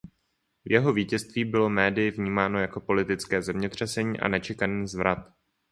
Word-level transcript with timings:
Jeho 0.65 0.93
vítězství 0.93 1.45
bylo 1.45 1.69
médii 1.69 2.11
vnímáno 2.11 2.59
jako 2.59 2.81
politické 2.81 3.41
zemětřesení 3.41 4.19
a 4.19 4.27
nečekaný 4.27 4.87
zvrat. 4.87 5.33